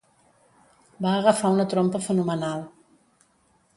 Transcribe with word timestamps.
Va 1.05 1.11
agafar 1.17 1.51
una 1.57 1.67
trompa 1.75 2.03
fenomenal. 2.07 2.65